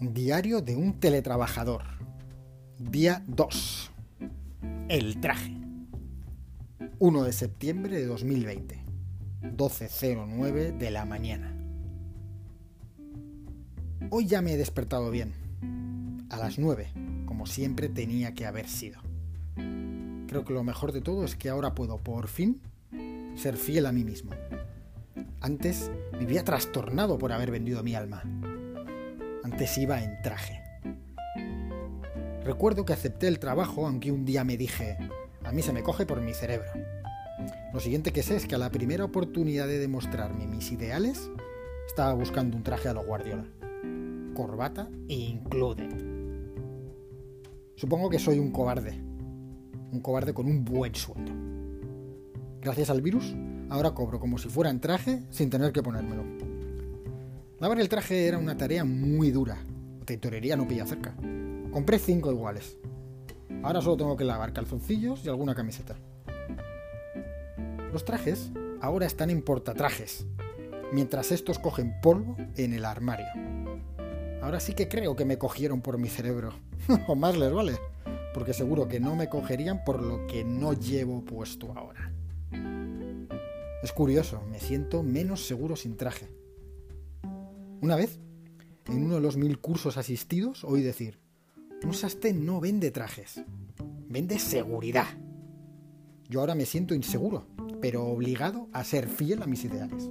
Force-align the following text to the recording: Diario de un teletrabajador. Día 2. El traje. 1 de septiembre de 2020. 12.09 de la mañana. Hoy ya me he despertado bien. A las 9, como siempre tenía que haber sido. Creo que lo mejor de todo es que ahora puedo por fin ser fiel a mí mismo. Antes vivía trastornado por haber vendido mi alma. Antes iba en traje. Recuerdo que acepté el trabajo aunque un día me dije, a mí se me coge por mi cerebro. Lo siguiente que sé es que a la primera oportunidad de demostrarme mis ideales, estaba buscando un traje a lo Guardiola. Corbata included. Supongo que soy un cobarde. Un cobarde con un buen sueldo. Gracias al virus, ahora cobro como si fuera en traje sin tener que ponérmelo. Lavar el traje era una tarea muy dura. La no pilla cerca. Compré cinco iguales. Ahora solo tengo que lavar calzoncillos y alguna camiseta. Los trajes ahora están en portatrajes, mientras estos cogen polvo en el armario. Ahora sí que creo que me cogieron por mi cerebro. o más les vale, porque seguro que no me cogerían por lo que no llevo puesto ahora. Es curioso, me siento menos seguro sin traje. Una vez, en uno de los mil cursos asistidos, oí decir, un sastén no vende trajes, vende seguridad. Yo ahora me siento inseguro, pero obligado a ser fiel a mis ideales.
Diario 0.00 0.62
de 0.62 0.76
un 0.76 0.98
teletrabajador. 0.98 1.82
Día 2.78 3.22
2. 3.26 3.92
El 4.88 5.20
traje. 5.20 5.54
1 6.98 7.22
de 7.22 7.32
septiembre 7.34 7.98
de 7.98 8.06
2020. 8.06 8.82
12.09 9.42 10.78
de 10.78 10.90
la 10.90 11.04
mañana. 11.04 11.54
Hoy 14.08 14.24
ya 14.24 14.40
me 14.40 14.54
he 14.54 14.56
despertado 14.56 15.10
bien. 15.10 15.34
A 16.30 16.38
las 16.38 16.58
9, 16.58 16.94
como 17.26 17.44
siempre 17.44 17.90
tenía 17.90 18.32
que 18.32 18.46
haber 18.46 18.68
sido. 18.68 19.02
Creo 19.54 20.46
que 20.46 20.54
lo 20.54 20.64
mejor 20.64 20.92
de 20.92 21.02
todo 21.02 21.26
es 21.26 21.36
que 21.36 21.50
ahora 21.50 21.74
puedo 21.74 21.98
por 21.98 22.28
fin 22.28 22.62
ser 23.34 23.58
fiel 23.58 23.84
a 23.84 23.92
mí 23.92 24.04
mismo. 24.04 24.30
Antes 25.42 25.90
vivía 26.18 26.42
trastornado 26.42 27.18
por 27.18 27.32
haber 27.32 27.50
vendido 27.50 27.82
mi 27.82 27.94
alma. 27.94 28.22
Antes 29.50 29.78
iba 29.78 30.00
en 30.00 30.22
traje. 30.22 30.62
Recuerdo 32.44 32.84
que 32.84 32.92
acepté 32.92 33.26
el 33.26 33.40
trabajo 33.40 33.84
aunque 33.84 34.12
un 34.12 34.24
día 34.24 34.44
me 34.44 34.56
dije, 34.56 34.96
a 35.44 35.50
mí 35.50 35.60
se 35.60 35.72
me 35.72 35.82
coge 35.82 36.06
por 36.06 36.20
mi 36.20 36.34
cerebro. 36.34 36.68
Lo 37.72 37.80
siguiente 37.80 38.12
que 38.12 38.22
sé 38.22 38.36
es 38.36 38.46
que 38.46 38.54
a 38.54 38.58
la 38.58 38.70
primera 38.70 39.04
oportunidad 39.04 39.66
de 39.66 39.78
demostrarme 39.78 40.46
mis 40.46 40.70
ideales, 40.70 41.30
estaba 41.86 42.14
buscando 42.14 42.56
un 42.56 42.62
traje 42.62 42.88
a 42.88 42.94
lo 42.94 43.04
Guardiola. 43.04 43.44
Corbata 44.34 44.88
included. 45.08 45.90
Supongo 47.74 48.08
que 48.08 48.20
soy 48.20 48.38
un 48.38 48.52
cobarde. 48.52 48.92
Un 49.90 50.00
cobarde 50.00 50.32
con 50.32 50.46
un 50.46 50.64
buen 50.64 50.94
sueldo. 50.94 51.32
Gracias 52.60 52.88
al 52.88 53.02
virus, 53.02 53.34
ahora 53.68 53.94
cobro 53.94 54.20
como 54.20 54.38
si 54.38 54.48
fuera 54.48 54.70
en 54.70 54.80
traje 54.80 55.24
sin 55.30 55.50
tener 55.50 55.72
que 55.72 55.82
ponérmelo. 55.82 56.49
Lavar 57.60 57.78
el 57.78 57.90
traje 57.90 58.26
era 58.26 58.38
una 58.38 58.56
tarea 58.56 58.86
muy 58.86 59.30
dura. 59.30 59.58
La 60.08 60.56
no 60.56 60.66
pilla 60.66 60.86
cerca. 60.86 61.14
Compré 61.70 61.98
cinco 61.98 62.32
iguales. 62.32 62.78
Ahora 63.62 63.82
solo 63.82 63.98
tengo 63.98 64.16
que 64.16 64.24
lavar 64.24 64.54
calzoncillos 64.54 65.26
y 65.26 65.28
alguna 65.28 65.54
camiseta. 65.54 65.94
Los 67.92 68.06
trajes 68.06 68.50
ahora 68.80 69.04
están 69.04 69.28
en 69.28 69.42
portatrajes, 69.42 70.24
mientras 70.90 71.32
estos 71.32 71.58
cogen 71.58 72.00
polvo 72.00 72.34
en 72.56 72.72
el 72.72 72.86
armario. 72.86 73.26
Ahora 74.40 74.58
sí 74.58 74.72
que 74.72 74.88
creo 74.88 75.14
que 75.14 75.26
me 75.26 75.36
cogieron 75.36 75.82
por 75.82 75.98
mi 75.98 76.08
cerebro. 76.08 76.54
o 77.08 77.14
más 77.14 77.36
les 77.36 77.52
vale, 77.52 77.78
porque 78.32 78.54
seguro 78.54 78.88
que 78.88 79.00
no 79.00 79.16
me 79.16 79.28
cogerían 79.28 79.84
por 79.84 80.02
lo 80.02 80.26
que 80.26 80.44
no 80.44 80.72
llevo 80.72 81.26
puesto 81.26 81.74
ahora. 81.76 82.10
Es 83.82 83.92
curioso, 83.92 84.40
me 84.50 84.58
siento 84.58 85.02
menos 85.02 85.46
seguro 85.46 85.76
sin 85.76 85.98
traje. 85.98 86.39
Una 87.82 87.96
vez, 87.96 88.18
en 88.88 89.04
uno 89.04 89.14
de 89.14 89.20
los 89.22 89.38
mil 89.38 89.58
cursos 89.58 89.96
asistidos, 89.96 90.64
oí 90.64 90.82
decir, 90.82 91.18
un 91.82 91.94
sastén 91.94 92.44
no 92.44 92.60
vende 92.60 92.90
trajes, 92.90 93.42
vende 94.06 94.38
seguridad. 94.38 95.06
Yo 96.28 96.40
ahora 96.40 96.54
me 96.54 96.66
siento 96.66 96.94
inseguro, 96.94 97.46
pero 97.80 98.04
obligado 98.04 98.68
a 98.74 98.84
ser 98.84 99.08
fiel 99.08 99.42
a 99.42 99.46
mis 99.46 99.64
ideales. 99.64 100.10